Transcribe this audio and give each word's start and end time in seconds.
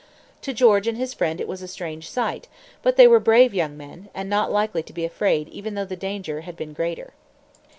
To 0.41 0.51
George 0.51 0.87
and 0.87 0.97
his 0.97 1.13
friend 1.13 1.39
it 1.39 1.47
was 1.47 1.61
a 1.61 1.67
strange 1.67 2.09
sight; 2.09 2.47
but 2.81 2.95
they 2.95 3.05
were 3.07 3.19
brave 3.19 3.53
young 3.53 3.77
men, 3.77 4.09
and 4.15 4.27
not 4.27 4.51
likely 4.51 4.81
to 4.81 4.93
be 4.93 5.05
afraid 5.05 5.47
even 5.49 5.75
though 5.75 5.85
the 5.85 5.95
danger 5.95 6.41
had 6.41 6.55
been 6.57 6.73
greater. 6.73 7.13